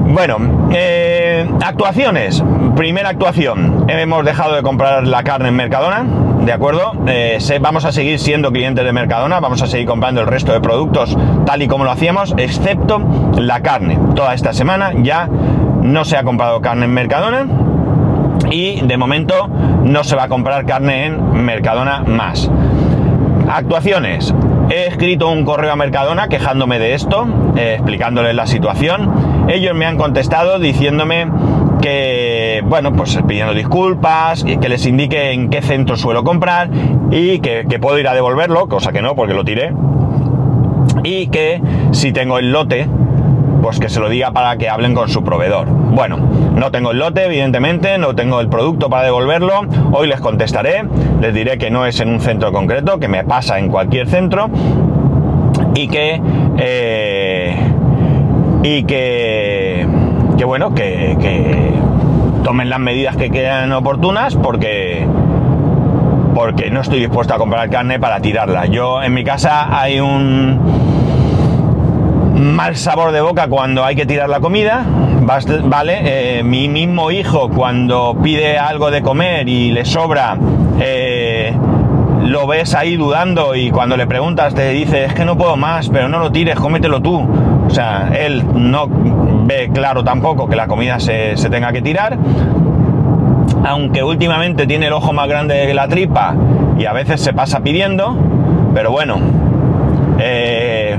[0.07, 0.37] Bueno,
[0.71, 2.43] eh, actuaciones.
[2.75, 3.85] Primera actuación.
[3.87, 6.03] Hemos dejado de comprar la carne en Mercadona,
[6.45, 6.93] ¿de acuerdo?
[7.07, 10.61] Eh, vamos a seguir siendo clientes de Mercadona, vamos a seguir comprando el resto de
[10.61, 13.01] productos tal y como lo hacíamos, excepto
[13.37, 13.97] la carne.
[14.15, 15.29] Toda esta semana ya
[15.85, 17.47] no se ha comprado carne en Mercadona
[18.49, 19.47] y de momento
[19.83, 22.49] no se va a comprar carne en Mercadona más.
[23.49, 24.33] Actuaciones.
[24.69, 29.45] He escrito un correo a Mercadona quejándome de esto, eh, explicándoles la situación.
[29.47, 31.27] Ellos me han contestado diciéndome
[31.81, 36.71] que, bueno, pues pidiendo disculpas, que les indique en qué centro suelo comprar
[37.11, 39.71] y que, que puedo ir a devolverlo, cosa que no, porque lo tiré.
[41.03, 42.87] Y que si tengo el lote,
[43.65, 45.65] pues que se lo diga para que hablen con su proveedor.
[45.67, 49.61] Bueno, no tengo el lote, evidentemente, no tengo el producto para devolverlo.
[49.91, 50.83] Hoy les contestaré,
[51.19, 54.51] les diré que no es en un centro concreto, que me pasa en cualquier centro
[55.73, 56.21] y que
[56.59, 57.55] eh,
[58.61, 59.87] y que,
[60.37, 61.71] que bueno, que, que
[62.43, 65.07] tomen las medidas que quieran oportunas porque
[66.35, 68.67] porque no estoy dispuesto a comprar carne para tirarla.
[68.67, 70.84] Yo en mi casa hay un
[72.35, 74.83] mal sabor de boca cuando hay que tirar la comida,
[75.63, 76.39] ¿vale?
[76.39, 80.37] Eh, mi mismo hijo cuando pide algo de comer y le sobra,
[80.79, 81.53] eh,
[82.21, 85.89] lo ves ahí dudando y cuando le preguntas te dice, es que no puedo más,
[85.89, 87.25] pero no lo tires, cómetelo tú.
[87.65, 92.17] O sea, él no ve claro tampoco que la comida se, tenga que tirar.
[93.65, 96.35] Aunque últimamente tiene el ojo más grande que la tripa
[96.77, 98.15] y a veces se pasa pidiendo,
[98.73, 99.17] pero bueno,
[100.19, 100.97] eh,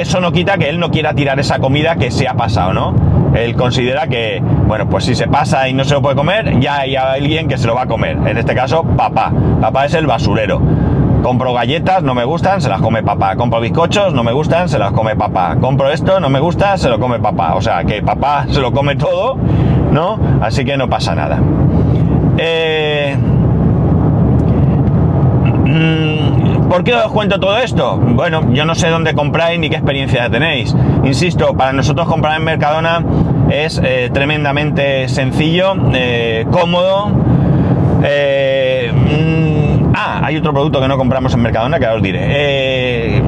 [0.00, 2.94] eso no quita que él no quiera tirar esa comida que se ha pasado, ¿no?
[3.34, 6.80] Él considera que, bueno, pues si se pasa y no se lo puede comer, ya
[6.80, 8.16] hay alguien que se lo va a comer.
[8.26, 9.32] En este caso, papá.
[9.60, 10.60] Papá es el basurero.
[11.22, 13.36] Compro galletas, no me gustan, se las come papá.
[13.36, 15.56] Compro bizcochos, no me gustan, se las come papá.
[15.60, 17.54] Compro esto, no me gusta, se lo come papá.
[17.54, 19.36] O sea, que papá se lo come todo,
[19.90, 20.18] ¿no?
[20.40, 21.38] Así que no pasa nada.
[22.38, 23.16] Eh...
[25.66, 27.96] Mm, ¿Por qué os cuento todo esto?
[27.96, 30.74] Bueno, yo no sé dónde compráis ni qué experiencia tenéis.
[31.04, 33.04] Insisto, para nosotros comprar en Mercadona
[33.50, 37.10] es eh, tremendamente sencillo, eh, cómodo.
[38.02, 39.56] Eh, mm,
[39.98, 43.22] Ah, hay otro producto que no compramos en Mercadona que ahora os diré.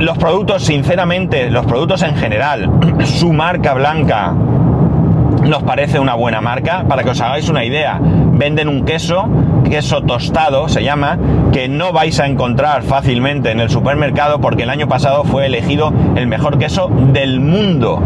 [0.00, 2.68] Los productos, sinceramente, los productos en general,
[3.04, 4.34] su marca blanca
[5.44, 6.84] nos parece una buena marca.
[6.88, 9.28] Para que os hagáis una idea, venden un queso,
[9.68, 11.16] queso tostado se llama,
[11.52, 15.92] que no vais a encontrar fácilmente en el supermercado porque el año pasado fue elegido
[16.16, 18.00] el mejor queso del mundo.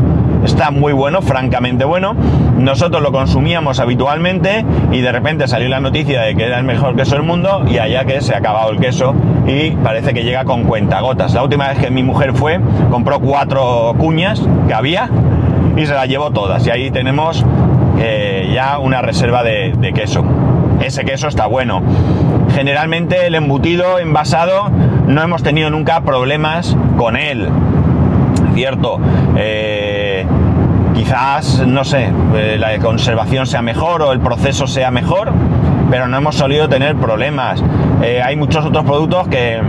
[0.45, 2.15] Está muy bueno, francamente bueno.
[2.59, 6.97] Nosotros lo consumíamos habitualmente y de repente salió la noticia de que era el mejor
[6.97, 9.15] queso del mundo y allá que se ha acabado el queso
[9.47, 11.35] y parece que llega con cuentagotas.
[11.35, 15.09] La última vez que mi mujer fue, compró cuatro cuñas que había
[15.77, 16.67] y se las llevó todas.
[16.67, 17.45] Y ahí tenemos
[17.99, 20.25] eh, ya una reserva de, de queso.
[20.81, 21.83] Ese queso está bueno.
[22.53, 24.71] Generalmente el embutido envasado
[25.07, 27.49] no hemos tenido nunca problemas con él.
[28.55, 29.01] Cierto.
[29.37, 30.25] Eh,
[30.95, 35.33] quizás, no sé, eh, la conservación sea mejor o el proceso sea mejor,
[35.91, 37.63] pero no hemos solido tener problemas.
[38.03, 39.61] Eh, hay muchos otros productos que,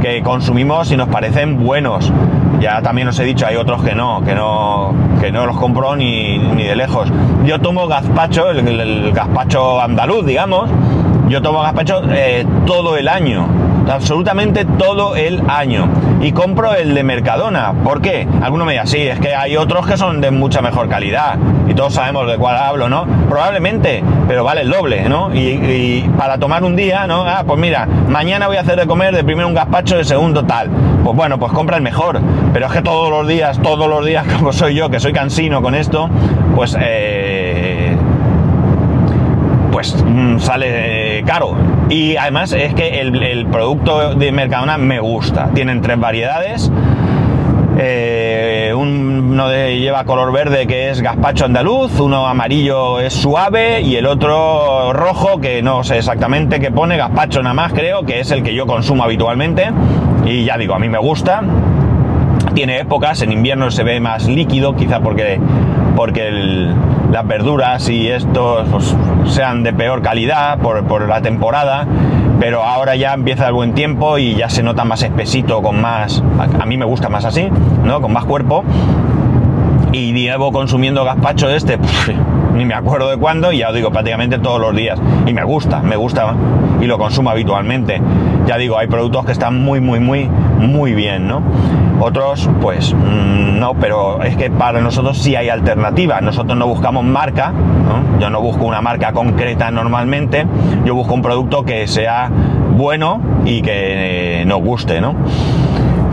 [0.00, 2.12] que consumimos y nos parecen buenos.
[2.60, 5.96] Ya también os he dicho, hay otros que no, que no, que no los compro
[5.96, 7.10] ni, ni de lejos.
[7.44, 10.68] Yo tomo gazpacho, el, el- el gazpacho andaluz, digamos.
[11.30, 13.46] Yo tomo gazpacho eh, todo el año,
[13.88, 15.88] absolutamente todo el año.
[16.20, 17.72] Y compro el de Mercadona.
[17.84, 18.26] ¿Por qué?
[18.42, 21.38] Alguno me dirá, sí, es que hay otros que son de mucha mejor calidad.
[21.68, 23.06] Y todos sabemos de cuál hablo, ¿no?
[23.28, 25.32] Probablemente, pero vale el doble, ¿no?
[25.32, 27.22] Y, y para tomar un día, ¿no?
[27.22, 30.44] Ah, pues mira, mañana voy a hacer de comer de primero un gazpacho, de segundo
[30.44, 30.68] tal.
[31.04, 32.20] Pues bueno, pues compra el mejor.
[32.52, 35.62] Pero es que todos los días, todos los días, como soy yo, que soy cansino
[35.62, 36.10] con esto,
[36.56, 37.49] pues eh,
[39.70, 41.54] pues mm, sale eh, caro.
[41.88, 45.50] Y además es que el, producto de Mercadona me gusta.
[45.54, 46.70] Tienen tres variedades.
[47.78, 54.06] Eh, uno lleva color verde que es gazpacho andaluz, uno amarillo es suave y el
[54.06, 58.42] otro rojo que no sé exactamente qué pone, gazpacho nada más creo, que es el
[58.42, 59.70] que yo consumo habitualmente.
[60.26, 61.42] Y ya digo, a mí me gusta.
[62.54, 65.40] Tiene épocas, en invierno se ve más líquido, quizá porque,
[65.96, 66.30] porque
[67.10, 71.86] las verduras y estos pues, sean de peor calidad por, por la temporada,
[72.38, 76.22] pero ahora ya empieza el buen tiempo y ya se nota más espesito, con más...
[76.38, 77.50] A, mí me gusta más así,
[77.84, 78.00] ¿no?
[78.00, 78.64] Con más cuerpo.
[79.92, 82.14] Y llevo consumiendo gazpacho este, pf,
[82.54, 84.98] ni me acuerdo de cuándo, y ya os digo, prácticamente todos los días.
[85.26, 86.34] Y me gusta, me gusta
[86.80, 88.00] y lo consumo habitualmente.
[88.46, 91.42] Ya digo, hay productos que están muy, muy, muy, muy bien, ¿no?
[92.00, 96.22] Otros, pues, mm, no, pero es que para nosotros sí hay alternativas.
[96.22, 98.18] Nosotros no buscamos marca, ¿no?
[98.18, 100.46] Yo no busco una marca concreta normalmente,
[100.84, 102.30] yo busco un producto que sea
[102.76, 105.14] bueno y que nos guste, ¿no?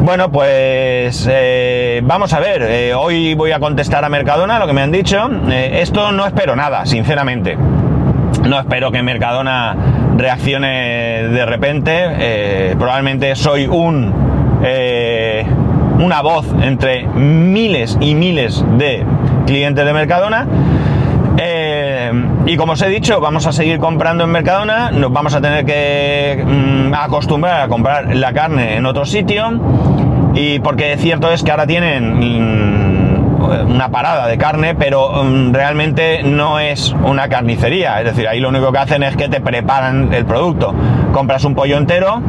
[0.08, 2.62] Bueno, pues eh, vamos a ver.
[2.62, 5.30] eh, hoy voy a contestar a Mercadona lo que me han dicho.
[5.50, 7.58] Eh, esto no espero nada, sinceramente.
[8.48, 9.76] No espero que Mercadona
[10.16, 12.74] reaccione de repente.
[12.80, 14.14] probablemente soy un
[16.00, 19.04] una voz entre miles y miles de
[19.46, 20.48] clientes de Mercadona.
[22.46, 25.66] Y como os he dicho, vamos a seguir comprando en Mercadona, nos vamos a tener
[25.66, 29.60] que mm, acostumbrar a comprar la carne en otro sitio.
[30.34, 36.22] Y porque cierto es que ahora tienen mm, una parada de carne, pero mm, realmente
[36.24, 38.00] no es una carnicería.
[38.00, 40.74] Es decir, ahí lo único que hacen es que te preparan el producto.
[41.14, 42.22] Compras un pollo entero,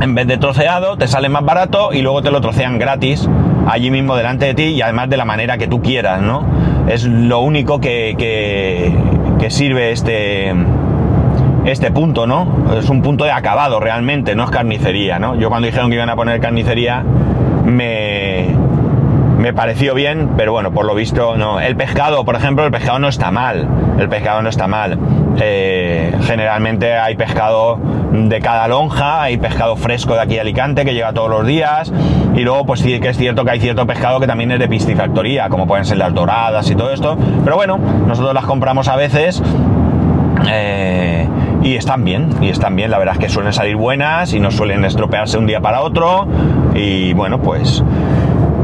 [0.00, 3.28] en vez de troceado, te sale más barato y luego te lo trocean gratis
[3.68, 6.44] allí mismo delante de ti y además de la manera que tú quieras, ¿no?
[6.88, 8.14] Es lo único que,
[9.38, 10.52] que, sirve este,
[11.64, 12.66] este punto, ¿no?
[12.78, 15.34] Es un punto de acabado realmente, no es carnicería, ¿no?
[15.36, 17.04] Yo cuando dijeron que iban a poner carnicería
[17.64, 18.54] me,
[19.38, 21.60] me pareció bien, pero bueno, por lo visto no.
[21.60, 23.66] El pescado, por ejemplo, el pescado no está mal.
[23.98, 24.98] El pescado no está mal.
[25.40, 27.78] Eh, generalmente hay pescado
[28.12, 31.92] de cada lonja, hay pescado fresco de aquí de Alicante que llega todos los días.
[32.34, 34.68] Y luego, pues sí que es cierto que hay cierto pescado que también es de
[34.68, 37.16] piscifactoría, como pueden ser las doradas y todo esto.
[37.44, 39.42] Pero bueno, nosotros las compramos a veces.
[40.50, 41.26] eh,
[41.62, 44.50] y están bien, y están bien, la verdad es que suelen salir buenas y no
[44.52, 46.26] suelen estropearse un día para otro.
[46.74, 47.82] Y bueno, pues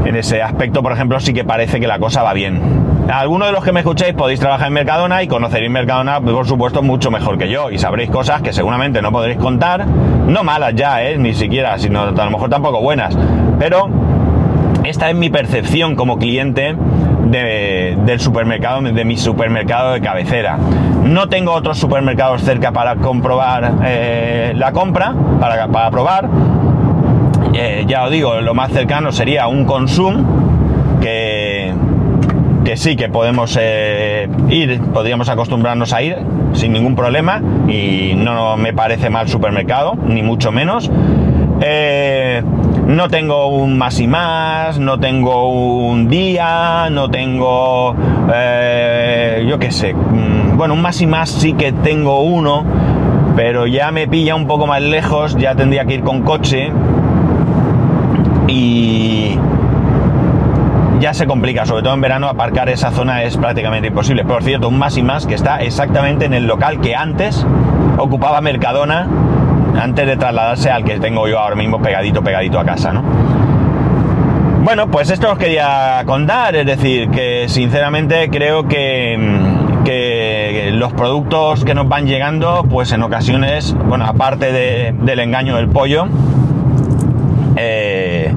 [0.05, 2.61] en ese aspecto, por ejemplo, sí que parece que la cosa va bien.
[3.11, 6.81] Algunos de los que me escuchéis podéis trabajar en Mercadona y conoceréis Mercadona, por supuesto,
[6.81, 7.69] mucho mejor que yo.
[7.69, 9.85] Y sabréis cosas que seguramente no podréis contar.
[9.85, 11.17] No malas ya, ¿eh?
[11.17, 13.15] Ni siquiera, sino a lo mejor tampoco buenas.
[13.59, 13.87] Pero
[14.83, 16.75] esta es mi percepción como cliente
[17.25, 20.57] de- del supermercado, de mi supermercado de cabecera.
[21.03, 26.27] No tengo otros supermercados cerca para comprobar eh, la compra, para, para probar.
[27.57, 30.25] Eh, ya os digo, lo más cercano sería un Consum,
[30.99, 31.73] que,
[32.65, 36.17] que sí que podemos eh, ir, podríamos acostumbrarnos a ir
[36.51, 40.91] sin ningún problema y no me parece mal supermercado, ni mucho menos.
[41.61, 42.43] Eh,
[42.87, 47.95] no tengo un más y más, no tengo un día, no tengo,
[49.47, 52.65] yo qué sé, mm, bueno, un más y más sí que tengo uno,
[53.37, 56.69] pero ya me pilla un poco más lejos, ya tendría que ir con coche
[58.55, 59.37] y
[61.01, 64.23] ya se complica, sobre todo en verano, aparcar esa zona es prácticamente imposible.
[64.23, 67.45] Por cierto, un más y más que está exactamente en el local que antes
[67.97, 69.07] ocupaba Mercadona,
[69.79, 73.03] antes de trasladarse al que tengo yo ahora mismo pegadito, pegadito a casa, ¿no?
[74.63, 79.19] Bueno, pues esto os quería contar, es decir, que sinceramente creo que,
[79.83, 85.67] que los productos que nos van llegando, pues en ocasiones, bueno, aparte del engaño del
[85.67, 86.07] pollo,
[87.55, 88.33] eh,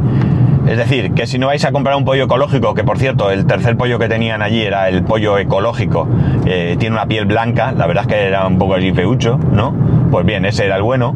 [0.68, 3.46] es decir, que si no vais a comprar un pollo ecológico, que por cierto, el
[3.46, 6.07] tercer pollo que tenían allí era el pollo ecológico,
[6.44, 9.74] eh, tiene una piel blanca, la verdad es que era un poco así feucho, ¿no?
[10.11, 11.14] Pues bien, ese era el bueno.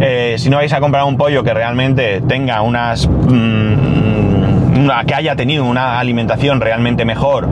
[0.00, 3.06] Eh, si no vais a comprar un pollo que realmente tenga unas...
[3.08, 3.74] Mm,
[4.76, 7.48] una, que haya tenido una alimentación realmente mejor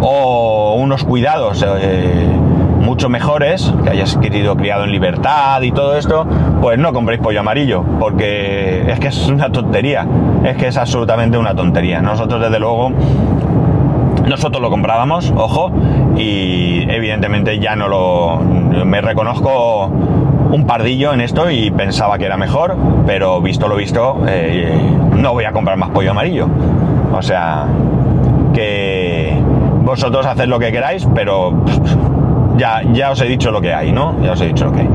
[0.00, 1.64] o unos cuidados
[2.82, 6.26] mucho mejores, que hayas querido criado en libertad y todo esto,
[6.60, 10.06] pues no compréis pollo amarillo, porque es que es una tontería,
[10.44, 12.02] es que es absolutamente una tontería.
[12.02, 12.92] Nosotros desde luego,
[14.28, 15.70] nosotros lo comprábamos, ojo,
[16.16, 18.38] y evidentemente ya no lo...
[18.84, 24.18] me reconozco un pardillo en esto y pensaba que era mejor, pero visto lo visto,
[24.28, 24.70] eh,
[25.16, 26.48] no voy a comprar más pollo amarillo.
[27.14, 27.66] O sea,
[28.52, 29.38] que
[29.82, 31.64] vosotros haced lo que queráis, pero
[32.56, 34.16] ya, ya os he dicho lo que hay, ¿no?
[34.22, 34.88] Ya os he dicho lo que hay.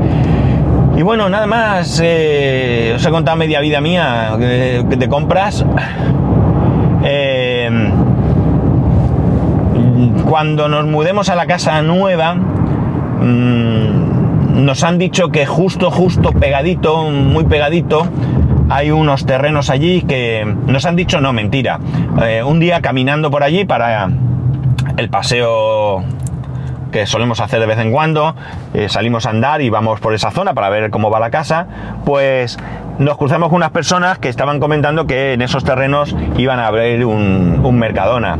[0.96, 5.64] Y bueno, nada más, eh, os he contado media vida mía de, de compras.
[7.04, 7.70] Eh,
[10.28, 17.10] cuando nos mudemos a la casa nueva, mmm, nos han dicho que justo, justo pegadito,
[17.10, 18.06] muy pegadito,
[18.68, 21.78] hay unos terrenos allí que nos han dicho, no, mentira.
[22.22, 24.10] Eh, un día caminando por allí para
[24.96, 26.02] el paseo
[26.90, 28.34] que solemos hacer de vez en cuando,
[28.74, 31.66] eh, salimos a andar y vamos por esa zona para ver cómo va la casa,
[32.04, 32.58] pues
[32.98, 37.04] nos cruzamos con unas personas que estaban comentando que en esos terrenos iban a abrir
[37.04, 38.36] un, un Mercadona.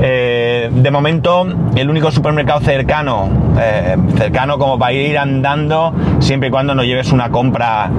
[0.00, 3.28] Eh, de momento, el único supermercado cercano,
[3.58, 7.90] eh, cercano como para ir andando, siempre y cuando no lleves una compra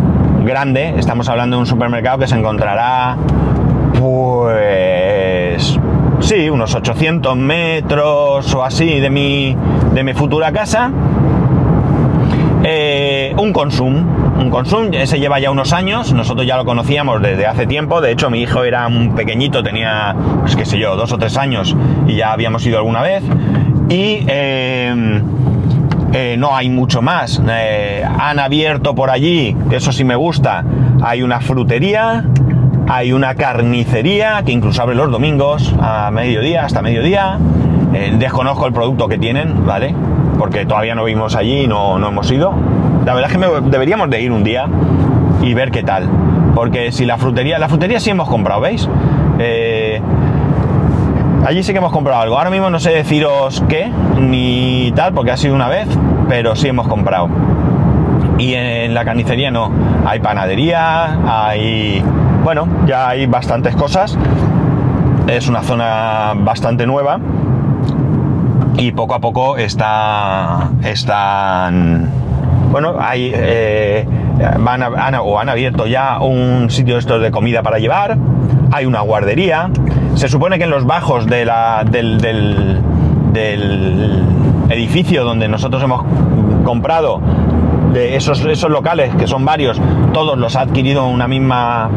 [0.44, 3.18] grande, estamos hablando de un supermercado que se encontrará,
[4.00, 4.67] pues,
[6.20, 9.56] sí, unos 800 metros o así de mi,
[9.94, 10.92] de mi futura casa.
[12.64, 13.96] Eh, un Consum,
[14.40, 18.12] un Consum, ese lleva ya unos años, nosotros ya lo conocíamos desde hace tiempo, de
[18.12, 21.76] hecho mi hijo era un pequeñito, tenía, pues qué sé yo, dos o tres años
[22.08, 23.24] y ya habíamos ido alguna vez.
[23.90, 25.22] Y eh,
[26.14, 27.42] eh, no hay mucho más.
[27.50, 30.64] Eh, han abierto por allí, eso sí me gusta,
[31.02, 32.26] hay una frutería,
[32.88, 37.38] hay una carnicería que incluso abre los domingos a mediodía, hasta mediodía.
[37.94, 39.94] Eh, desconozco el producto que tienen, ¿vale?
[40.38, 42.54] Porque todavía no vimos allí y no, no hemos ido.
[43.06, 44.68] La verdad es que deberíamos de ir un día
[45.42, 46.10] y ver qué tal.
[46.56, 48.88] Porque si la frutería, la frutería sí hemos comprado, ¿veis?
[49.40, 50.02] Eh,
[51.46, 52.38] allí sí que hemos comprado algo.
[52.38, 55.88] Ahora mismo no sé deciros qué ni tal, porque ha sido una vez,
[56.30, 57.30] pero sí hemos comprado.
[58.38, 59.72] Y en la carnicería no.
[60.06, 62.04] Hay panadería, hay.
[62.48, 64.18] Bueno, ya hay bastantes cosas.
[65.28, 67.20] Es una zona bastante nueva.
[68.78, 70.70] Y poco a poco está.
[70.82, 72.10] Están.
[72.72, 73.34] Bueno, hay.
[73.36, 74.08] eh,
[74.62, 78.18] van a- han, o han abierto ya un sitio de de comida para llevar.
[78.72, 79.70] Hay una guardería.
[80.16, 82.80] Se supone que en los bajos de la, del, del,
[83.34, 84.24] del
[84.70, 86.02] edificio donde nosotros hemos
[86.64, 87.20] comprado
[87.94, 89.80] de esos, esos locales, que son varios,
[90.14, 91.90] todos los ha adquirido una misma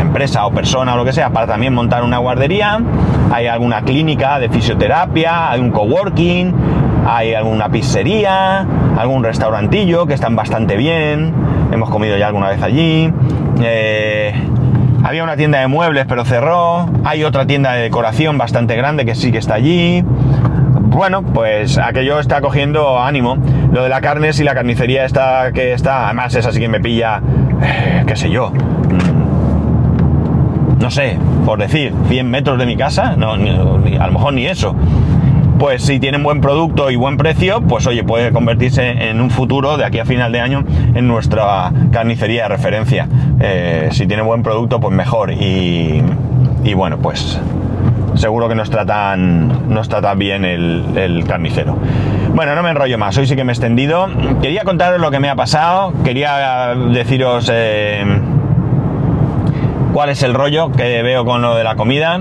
[0.00, 2.80] empresa o persona o lo que sea para también montar una guardería.
[3.32, 6.54] Hay alguna clínica de fisioterapia, hay un coworking,
[7.06, 8.66] hay alguna pizzería,
[8.98, 11.32] algún restaurantillo que están bastante bien.
[11.70, 13.12] Hemos comido ya alguna vez allí.
[13.62, 14.34] Eh,
[15.04, 16.88] había una tienda de muebles pero cerró.
[17.04, 20.04] Hay otra tienda de decoración bastante grande que sí que está allí.
[20.90, 23.36] Bueno, pues aquello está cogiendo ánimo.
[23.72, 26.80] Lo de la carne, si la carnicería está que está, además esa sí que me
[26.80, 27.20] pilla,
[27.62, 28.52] eh, qué sé yo,
[30.80, 33.50] no sé, por decir, 100 metros de mi casa, no, ni-
[33.96, 34.74] a lo mejor ni eso.
[35.58, 39.76] Pues si tienen buen producto y buen precio, pues oye, puede convertirse en un futuro
[39.76, 43.06] de aquí a final de año en nuestra carnicería de referencia.
[43.40, 45.30] Eh, si tiene buen producto, pues mejor.
[45.32, 46.02] Y,
[46.64, 47.38] y bueno, pues,
[48.14, 51.76] seguro que nos tratan, nos bien el, carnicero.
[52.34, 54.08] Bueno, no me enrollo más, hoy sí que me he extendido.
[54.40, 58.04] Quería contaros lo que me ha pasado, quería deciros eh,
[59.92, 62.20] cuál es el rollo que veo con lo de la comida.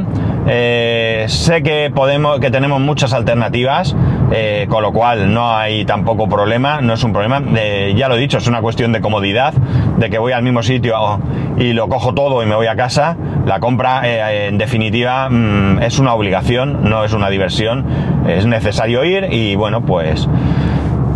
[0.52, 3.96] Eh, sé que podemos, que tenemos muchas alternativas,
[4.32, 7.40] eh, con lo cual no hay tampoco problema, no es un problema.
[7.56, 10.64] Eh, ya lo he dicho, es una cuestión de comodidad, de que voy al mismo
[10.64, 11.20] sitio
[11.58, 13.16] y lo cojo todo y me voy a casa.
[13.46, 14.02] La compra,
[14.48, 17.86] en definitiva, mm, es una obligación, no es una diversión.
[18.28, 20.28] Es necesario ir y bueno, pues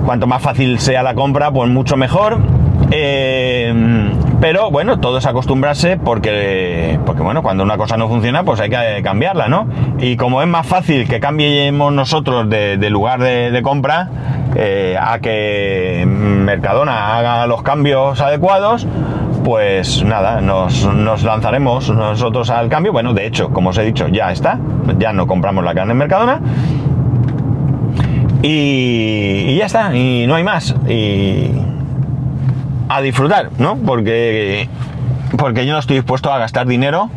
[0.05, 2.39] cuanto más fácil sea la compra, pues mucho mejor.
[4.43, 8.69] Pero bueno, todo es acostumbrarse porque, porque bueno, cuando una cosa no funciona, pues hay
[8.69, 9.69] que cambiarla, ¿no?
[9.99, 14.09] Y como es más fácil que cambiemos nosotros de, lugar de, compra
[14.53, 18.85] eh, a que Mercadona haga los cambios adecuados,
[19.45, 20.83] pues nada, nos,
[21.23, 22.91] lanzaremos nosotros al cambio.
[22.91, 24.59] Bueno, de hecho, como os he dicho, ya está,
[24.99, 26.41] ya no compramos la carne en Mercadona.
[28.41, 30.75] Y, y ya está, y no hay más.
[30.89, 31.51] Y,
[32.95, 33.77] a disfrutar, ¿no?
[33.77, 34.69] Porque,
[35.37, 37.09] porque yo no estoy dispuesto a gastar dinero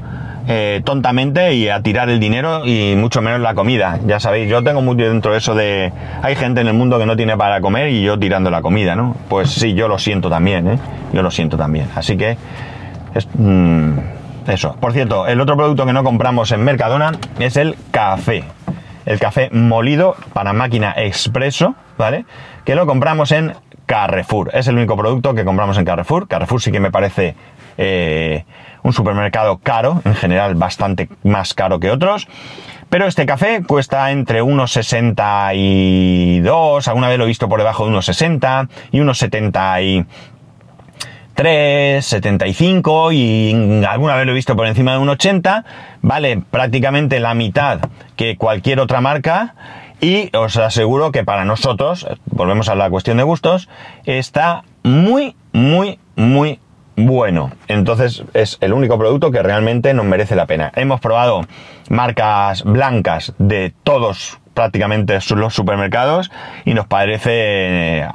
[0.49, 3.99] eh, tontamente y a tirar el dinero y mucho menos la comida.
[4.07, 5.93] Ya sabéis, yo tengo muy dentro de eso de...
[6.23, 8.95] Hay gente en el mundo que no tiene para comer y yo tirando la comida,
[8.95, 9.17] ¿no?
[9.29, 10.79] Pues sí, yo lo siento también, ¿eh?
[11.13, 11.89] Yo lo siento también.
[11.97, 12.37] Así que...
[13.35, 13.99] Mm,
[14.47, 14.77] eso.
[14.81, 18.45] Por cierto, el otro producto que no compramos en Mercadona es el café.
[19.05, 22.25] El café molido para máquina expreso, ¿vale?
[22.65, 23.55] Que lo compramos en
[23.87, 24.51] Carrefour.
[24.53, 26.29] Es el único producto que compramos en Carrefour.
[26.29, 27.35] Carrefour sí que me parece
[27.79, 28.45] eh,
[28.83, 32.29] un supermercado caro, en general bastante más caro que otros.
[32.89, 37.91] Pero este café cuesta entre unos 62, alguna vez lo he visto por debajo de
[37.91, 44.99] unos 60 y unos 73, 75 y alguna vez lo he visto por encima de
[44.99, 45.65] un 80.
[46.03, 47.81] Vale prácticamente la mitad
[48.15, 49.57] que cualquier otra marca
[50.01, 53.69] y os aseguro que para nosotros, volvemos a la cuestión de gustos,
[54.05, 56.61] está muy, muy, muy
[56.97, 57.53] bueno.
[57.69, 60.73] Entonces es el único producto que realmente nos merece la pena.
[60.75, 61.43] Hemos probado
[61.89, 66.33] marcas blancas de todos prácticamente los supermercados
[66.65, 67.31] y nos parece
[68.01, 68.09] eh,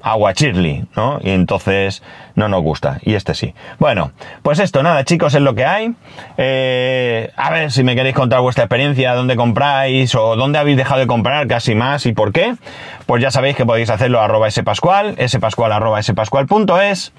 [0.00, 1.18] agua chirli, ¿no?
[1.22, 2.02] Y entonces
[2.36, 3.00] no nos gusta.
[3.02, 3.52] Y este sí.
[3.80, 4.12] Bueno,
[4.42, 5.92] pues esto, nada, chicos, es lo que hay.
[6.38, 11.00] Eh, a ver si me queréis contar vuestra experiencia, dónde compráis o dónde habéis dejado
[11.00, 12.54] de comprar casi más y por qué.
[13.06, 17.12] Pues ya sabéis que podéis hacerlo arroba spascual, spascual arroba spascual.es.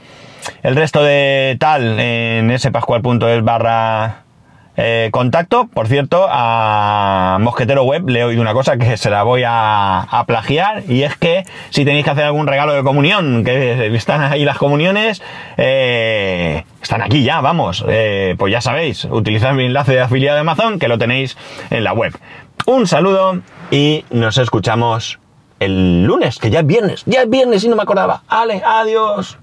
[0.64, 4.23] El resto de tal en spascual.es barra
[4.76, 9.24] eh, contacto, por cierto, a Mosquetero Web le he oído una cosa que se la
[9.24, 13.94] voy a, plagiar y es que si tenéis que hacer algún regalo de comunión, que
[13.96, 15.22] están ahí las comuniones,
[15.58, 20.42] eh, están aquí ya, vamos, eh, pues ya sabéis, utilizad mi enlace de afiliado de
[20.42, 21.38] Amazon que lo tenéis
[21.70, 22.18] en la web.
[22.66, 25.20] Un saludo y nos escuchamos
[25.60, 28.24] el lunes, que ya es viernes, ya es viernes y no me acordaba.
[28.28, 29.38] Ale, adiós.